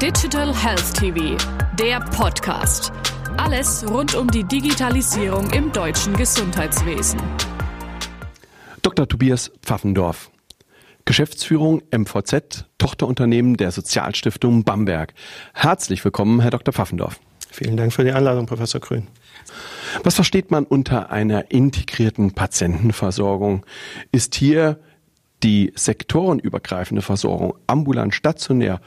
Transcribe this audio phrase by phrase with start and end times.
[0.00, 1.36] Digital Health TV,
[1.78, 2.90] der Podcast.
[3.36, 7.20] Alles rund um die Digitalisierung im deutschen Gesundheitswesen.
[8.80, 9.06] Dr.
[9.06, 10.30] Tobias Pfaffendorf.
[11.04, 15.12] Geschäftsführung MVZ, Tochterunternehmen der Sozialstiftung Bamberg.
[15.52, 16.72] Herzlich willkommen, Herr Dr.
[16.72, 17.20] Pfaffendorf.
[17.50, 19.06] Vielen Dank für die Einladung, Professor Grün.
[20.02, 23.66] Was versteht man unter einer integrierten Patientenversorgung?
[24.12, 24.80] Ist hier
[25.42, 28.80] die sektorenübergreifende Versorgung ambulant, stationär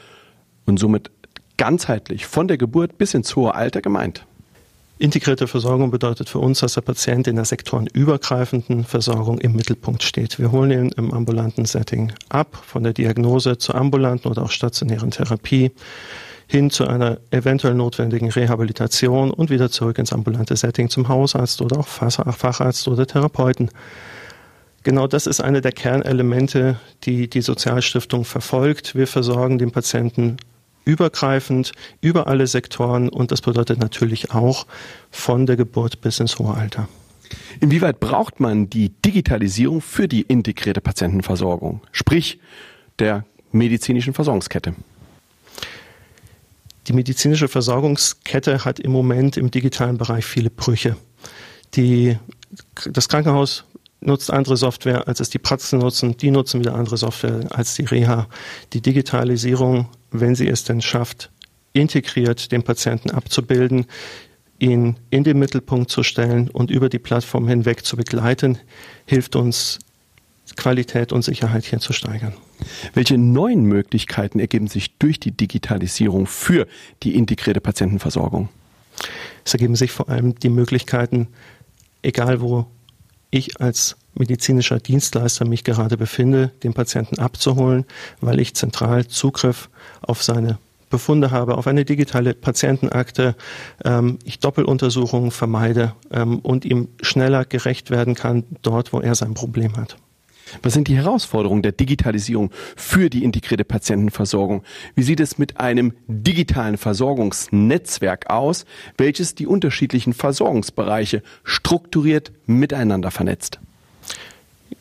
[0.66, 1.10] und somit
[1.56, 4.26] ganzheitlich von der Geburt bis ins hohe Alter gemeint?
[4.96, 10.38] Integrierte Versorgung bedeutet für uns, dass der Patient in der sektorenübergreifenden Versorgung im Mittelpunkt steht.
[10.38, 15.10] Wir holen ihn im ambulanten Setting ab, von der Diagnose zur ambulanten oder auch stationären
[15.10, 15.72] Therapie
[16.46, 21.80] hin zu einer eventuell notwendigen Rehabilitation und wieder zurück ins ambulante Setting zum Hausarzt oder
[21.80, 23.70] auch Facharzt oder Therapeuten.
[24.84, 28.94] Genau das ist eine der Kernelemente, die die Sozialstiftung verfolgt.
[28.94, 30.36] Wir versorgen den Patienten
[30.84, 34.66] übergreifend über alle Sektoren und das bedeutet natürlich auch
[35.10, 36.88] von der Geburt bis ins hohe Alter.
[37.60, 42.38] Inwieweit braucht man die Digitalisierung für die integrierte Patientenversorgung, sprich
[42.98, 44.74] der medizinischen Versorgungskette?
[46.86, 50.96] Die medizinische Versorgungskette hat im Moment im digitalen Bereich viele Brüche.
[51.74, 52.18] Die,
[52.90, 53.64] das Krankenhaus
[54.00, 56.16] nutzt andere Software, als es die Praxen nutzen.
[56.16, 58.28] Die nutzen wieder andere Software als die Reha.
[58.74, 59.88] Die Digitalisierung,
[60.20, 61.30] wenn sie es denn schafft,
[61.72, 63.86] integriert den Patienten abzubilden,
[64.58, 68.58] ihn in den Mittelpunkt zu stellen und über die Plattform hinweg zu begleiten,
[69.06, 69.80] hilft uns,
[70.56, 72.34] Qualität und Sicherheit hier zu steigern.
[72.92, 76.68] Welche neuen Möglichkeiten ergeben sich durch die Digitalisierung für
[77.02, 78.50] die integrierte Patientenversorgung?
[79.44, 81.28] Es ergeben sich vor allem die Möglichkeiten,
[82.02, 82.66] egal wo
[83.30, 87.84] ich als medizinischer Dienstleister mich gerade befinde, den Patienten abzuholen,
[88.20, 89.68] weil ich zentral Zugriff
[90.02, 90.58] auf seine
[90.90, 93.34] Befunde habe, auf eine digitale Patientenakte,
[93.84, 99.34] ähm, ich Doppeluntersuchungen vermeide ähm, und ihm schneller gerecht werden kann, dort, wo er sein
[99.34, 99.96] Problem hat.
[100.62, 104.62] Was sind die Herausforderungen der Digitalisierung für die integrierte Patientenversorgung?
[104.94, 108.64] Wie sieht es mit einem digitalen Versorgungsnetzwerk aus,
[108.96, 113.58] welches die unterschiedlichen Versorgungsbereiche strukturiert miteinander vernetzt?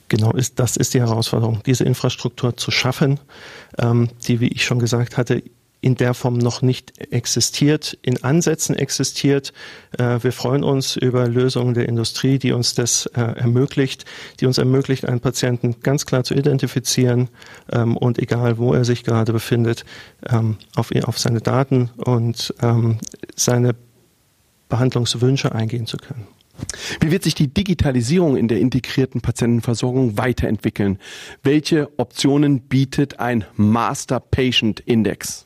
[0.09, 3.19] Genau, ist, das ist die Herausforderung, diese Infrastruktur zu schaffen,
[3.79, 5.41] ähm, die, wie ich schon gesagt hatte,
[5.83, 9.51] in der Form noch nicht existiert, in Ansätzen existiert.
[9.97, 14.05] Äh, wir freuen uns über Lösungen der Industrie, die uns das äh, ermöglicht,
[14.39, 17.27] die uns ermöglicht, einen Patienten ganz klar zu identifizieren
[17.69, 19.83] ähm, und egal wo er sich gerade befindet,
[20.29, 22.99] ähm, auf, auf seine Daten und ähm,
[23.35, 23.75] seine
[24.73, 26.25] Behandlungswünsche eingehen zu können.
[26.99, 30.97] Wie wird sich die Digitalisierung in der integrierten Patientenversorgung weiterentwickeln?
[31.43, 35.45] Welche Optionen bietet ein Master Patient Index?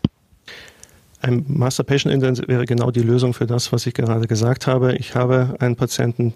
[1.19, 4.95] Ein Master Patient Index wäre genau die Lösung für das, was ich gerade gesagt habe.
[4.95, 6.33] Ich habe einen Patienten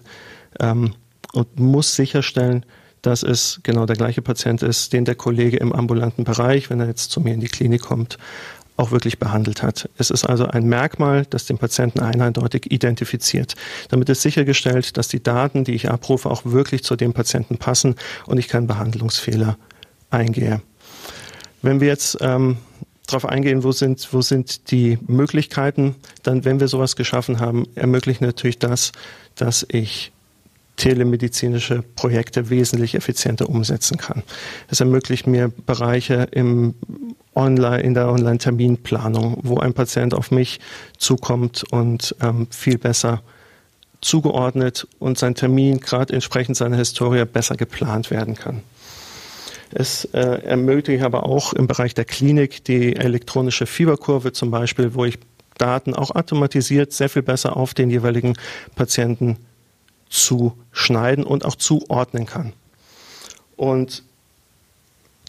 [0.60, 0.92] ähm,
[1.32, 2.66] und muss sicherstellen,
[3.00, 6.88] dass es genau der gleiche Patient ist, den der Kollege im ambulanten Bereich, wenn er
[6.88, 8.18] jetzt zu mir in die Klinik kommt,
[8.76, 9.88] auch wirklich behandelt hat.
[9.98, 13.54] Es ist also ein Merkmal, das den Patienten eindeutig identifiziert.
[13.88, 17.96] Damit ist sichergestellt, dass die Daten, die ich abrufe, auch wirklich zu dem Patienten passen
[18.26, 19.58] und ich keinen Behandlungsfehler
[20.10, 20.62] eingehe.
[21.60, 22.56] Wenn wir jetzt ähm,
[23.06, 28.20] darauf eingehen, wo sind, wo sind die Möglichkeiten, dann, wenn wir sowas geschaffen haben, ermöglicht
[28.20, 28.92] natürlich das,
[29.34, 30.12] dass ich
[30.76, 34.22] telemedizinische Projekte wesentlich effizienter umsetzen kann.
[34.68, 36.74] Es ermöglicht mir Bereiche im
[37.34, 40.60] Online, in der Online-Terminplanung, wo ein Patient auf mich
[40.98, 43.22] zukommt und ähm, viel besser
[44.00, 48.62] zugeordnet und sein Termin gerade entsprechend seiner Historie besser geplant werden kann.
[49.70, 55.04] Es äh, ermöglicht aber auch im Bereich der Klinik die elektronische Fieberkurve zum Beispiel, wo
[55.06, 55.18] ich
[55.56, 58.34] Daten auch automatisiert sehr viel besser auf den jeweiligen
[58.74, 59.36] Patienten
[60.10, 62.52] zu schneiden und auch zuordnen kann.
[63.56, 64.02] Und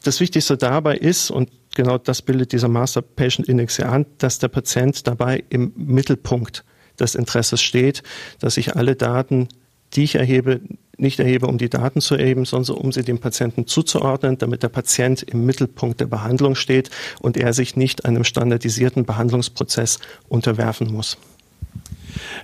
[0.03, 4.40] das Wichtigste dabei ist, und genau das bildet dieser Master Patient Index ja an, dass
[4.40, 6.64] der Patient dabei im Mittelpunkt
[7.00, 8.03] des Interesses steht,
[8.40, 9.47] dass ich alle Daten,
[9.94, 10.61] die ich erhebe,
[10.97, 14.70] nicht erhebe, um die Daten zu erheben, sondern um sie dem Patienten zuzuordnen, damit der
[14.70, 16.90] Patient im Mittelpunkt der Behandlung steht
[17.20, 19.99] und er sich nicht einem standardisierten Behandlungsprozess
[20.29, 21.17] unterwerfen muss.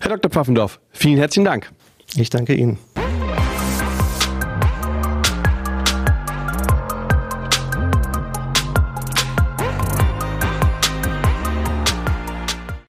[0.01, 0.31] Herr Dr.
[0.31, 1.71] Pfaffendorf, vielen herzlichen Dank.
[2.15, 2.79] Ich danke Ihnen.